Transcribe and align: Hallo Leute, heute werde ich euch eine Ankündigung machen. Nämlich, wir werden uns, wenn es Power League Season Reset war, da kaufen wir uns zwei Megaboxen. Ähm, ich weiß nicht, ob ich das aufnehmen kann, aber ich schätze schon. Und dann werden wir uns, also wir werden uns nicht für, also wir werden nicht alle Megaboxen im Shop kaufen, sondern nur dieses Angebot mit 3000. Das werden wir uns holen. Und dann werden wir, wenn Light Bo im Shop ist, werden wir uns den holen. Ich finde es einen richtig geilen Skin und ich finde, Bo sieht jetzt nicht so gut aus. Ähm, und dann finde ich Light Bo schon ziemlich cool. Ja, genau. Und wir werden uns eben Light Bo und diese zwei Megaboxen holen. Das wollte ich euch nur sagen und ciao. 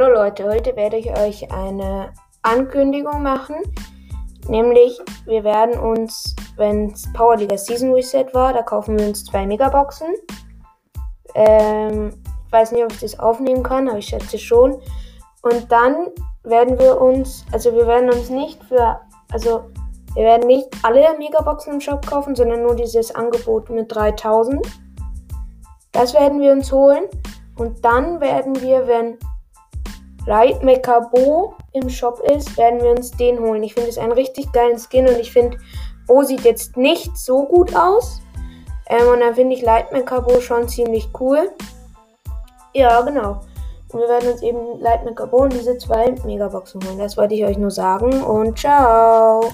Hallo 0.00 0.14
Leute, 0.14 0.44
heute 0.44 0.76
werde 0.76 0.96
ich 0.96 1.10
euch 1.18 1.50
eine 1.50 2.12
Ankündigung 2.42 3.20
machen. 3.20 3.56
Nämlich, 4.46 4.96
wir 5.24 5.42
werden 5.42 5.76
uns, 5.76 6.36
wenn 6.56 6.92
es 6.92 7.12
Power 7.14 7.36
League 7.36 7.58
Season 7.58 7.92
Reset 7.92 8.26
war, 8.32 8.52
da 8.52 8.62
kaufen 8.62 8.96
wir 8.96 9.08
uns 9.08 9.24
zwei 9.24 9.44
Megaboxen. 9.44 10.06
Ähm, 11.34 12.12
ich 12.46 12.52
weiß 12.52 12.70
nicht, 12.70 12.84
ob 12.84 12.92
ich 12.92 13.00
das 13.00 13.18
aufnehmen 13.18 13.64
kann, 13.64 13.88
aber 13.88 13.98
ich 13.98 14.06
schätze 14.06 14.38
schon. 14.38 14.80
Und 15.42 15.72
dann 15.72 16.06
werden 16.44 16.78
wir 16.78 17.00
uns, 17.00 17.44
also 17.50 17.74
wir 17.74 17.88
werden 17.88 18.08
uns 18.08 18.30
nicht 18.30 18.62
für, 18.62 19.00
also 19.32 19.64
wir 20.14 20.22
werden 20.22 20.46
nicht 20.46 20.68
alle 20.84 21.18
Megaboxen 21.18 21.72
im 21.72 21.80
Shop 21.80 22.06
kaufen, 22.06 22.36
sondern 22.36 22.62
nur 22.62 22.76
dieses 22.76 23.12
Angebot 23.12 23.68
mit 23.68 23.92
3000. 23.92 24.64
Das 25.90 26.14
werden 26.14 26.40
wir 26.40 26.52
uns 26.52 26.70
holen. 26.70 27.06
Und 27.56 27.84
dann 27.84 28.20
werden 28.20 28.62
wir, 28.62 28.86
wenn 28.86 29.18
Light 30.28 30.60
Bo 31.10 31.54
im 31.72 31.88
Shop 31.88 32.20
ist, 32.20 32.54
werden 32.58 32.82
wir 32.82 32.90
uns 32.90 33.12
den 33.12 33.40
holen. 33.40 33.62
Ich 33.62 33.72
finde 33.72 33.88
es 33.88 33.96
einen 33.96 34.12
richtig 34.12 34.52
geilen 34.52 34.78
Skin 34.78 35.08
und 35.08 35.18
ich 35.18 35.32
finde, 35.32 35.56
Bo 36.06 36.22
sieht 36.22 36.42
jetzt 36.42 36.76
nicht 36.76 37.16
so 37.16 37.46
gut 37.46 37.74
aus. 37.74 38.20
Ähm, 38.90 39.08
und 39.08 39.20
dann 39.20 39.34
finde 39.34 39.56
ich 39.56 39.62
Light 39.62 39.90
Bo 39.90 40.40
schon 40.40 40.68
ziemlich 40.68 41.08
cool. 41.18 41.50
Ja, 42.74 43.00
genau. 43.00 43.40
Und 43.90 44.00
wir 44.00 44.08
werden 44.08 44.30
uns 44.30 44.42
eben 44.42 44.78
Light 44.80 45.00
Bo 45.30 45.38
und 45.38 45.54
diese 45.54 45.78
zwei 45.78 46.14
Megaboxen 46.26 46.84
holen. 46.84 46.98
Das 46.98 47.16
wollte 47.16 47.34
ich 47.34 47.46
euch 47.46 47.56
nur 47.56 47.70
sagen 47.70 48.22
und 48.22 48.58
ciao. 48.58 49.50